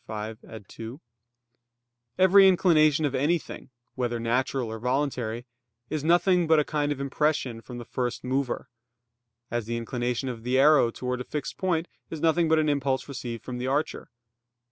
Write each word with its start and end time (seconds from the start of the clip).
5, 0.07 0.39
ad 0.45 0.67
2), 0.67 0.99
every 2.17 2.47
inclination 2.47 3.05
of 3.05 3.13
anything, 3.13 3.69
whether 3.93 4.19
natural 4.19 4.71
or 4.71 4.79
voluntary, 4.79 5.45
is 5.91 6.03
nothing 6.03 6.47
but 6.47 6.57
a 6.59 6.63
kind 6.65 6.91
of 6.91 6.99
impression 6.99 7.61
from 7.61 7.77
the 7.77 7.85
first 7.85 8.23
mover; 8.23 8.67
as 9.51 9.67
the 9.67 9.77
inclination 9.77 10.27
of 10.27 10.41
the 10.41 10.57
arrow 10.57 10.89
towards 10.89 11.21
a 11.21 11.23
fixed 11.23 11.55
point 11.57 11.87
is 12.09 12.19
nothing 12.19 12.49
but 12.49 12.57
an 12.57 12.67
impulse 12.67 13.07
received 13.07 13.43
from 13.45 13.59
the 13.59 13.67
archer. 13.67 14.09